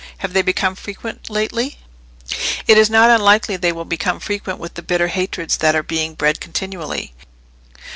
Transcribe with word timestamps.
Have 0.17 0.33
they 0.33 0.41
become 0.41 0.73
frequent 0.73 1.29
lately?" 1.29 1.77
"It 2.67 2.75
is 2.75 2.89
not 2.89 3.11
unlikely 3.11 3.55
they 3.55 3.71
will 3.71 3.85
become 3.85 4.19
frequent, 4.19 4.57
with 4.57 4.73
the 4.73 4.81
bitter 4.81 5.09
hatreds 5.09 5.57
that 5.57 5.75
are 5.75 5.83
being 5.83 6.15
bred 6.15 6.39
continually." 6.39 7.13